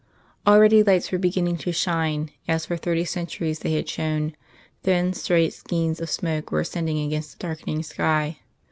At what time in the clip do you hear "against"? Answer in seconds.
7.05-7.33